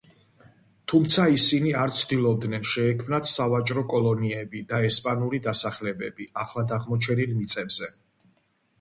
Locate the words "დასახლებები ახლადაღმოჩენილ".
5.51-7.41